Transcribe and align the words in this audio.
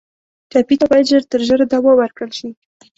ټپي 0.51 0.75
ته 0.79 0.85
باید 0.91 1.09
ژر 1.11 1.23
تر 1.31 1.41
ژره 1.47 1.65
دوا 1.73 1.91
ورکړل 1.97 2.31
شي. 2.37 2.49